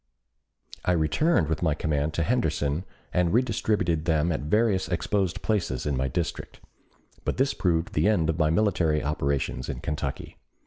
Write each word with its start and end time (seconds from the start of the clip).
I 0.83 0.93
returned 0.93 1.47
with 1.47 1.61
my 1.61 1.75
command 1.75 2.15
to 2.15 2.23
Henderson 2.23 2.85
and 3.13 3.31
redistributed 3.31 4.05
them 4.05 4.31
at 4.31 4.39
various 4.41 4.87
exposed 4.89 5.43
places 5.43 5.85
in 5.85 5.95
my 5.95 6.07
district. 6.07 6.59
But 7.23 7.37
this 7.37 7.53
proved 7.53 7.93
the 7.93 8.07
end 8.07 8.27
of 8.27 8.39
my 8.39 8.49
military 8.49 9.03
operations 9.03 9.69
in 9.69 9.79
Kentucky. 9.79 10.37